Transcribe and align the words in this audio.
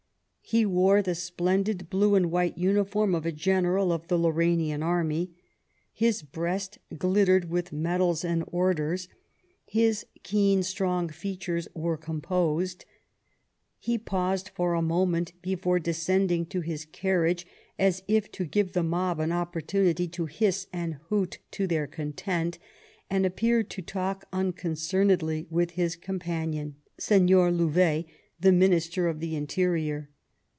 He 0.43 0.65
wore 0.65 1.01
the 1.01 1.15
splendid 1.15 1.89
blue 1.89 2.13
and 2.15 2.29
white 2.29 2.57
uniform 2.57 3.15
of 3.15 3.25
a 3.25 3.31
general 3.31 3.93
of 3.93 4.09
the 4.09 4.17
Lauranian 4.19 4.83
Army; 4.83 5.33
his 5.93 6.23
breast 6.23 6.77
glittered 6.97 7.49
with 7.49 7.71
medals 7.71 8.25
and 8.25 8.43
orders; 8.47 9.07
his 9.65 10.05
keen 10.23 10.61
strong 10.61 11.07
features 11.07 11.69
were 11.73 11.95
composed. 11.95 12.83
He 13.79 13.97
paused 13.97 14.49
for 14.49 14.73
a 14.73 14.81
moment 14.81 15.31
before 15.41 15.79
descending 15.79 16.45
to 16.47 16.59
his 16.59 16.83
carriage, 16.83 17.47
as 17.79 18.03
if 18.09 18.29
to 18.33 18.43
give 18.43 18.73
the 18.73 18.83
mob 18.83 19.21
an 19.21 19.31
opportunity 19.31 20.09
to 20.09 20.25
hiss 20.25 20.67
and 20.73 20.95
hoot 21.07 21.37
to 21.51 21.65
their 21.65 21.87
content, 21.87 22.59
and 23.09 23.25
appeared 23.25 23.69
to 23.69 23.81
talk 23.81 24.25
unconcernedly 24.33 25.47
with 25.49 25.71
his 25.71 25.95
companion, 25.95 26.75
Señor 26.99 27.55
Louvet, 27.57 28.05
the 28.41 28.51
Minister 28.51 29.07
of 29.07 29.21
the 29.21 29.37
Interior. 29.37 30.09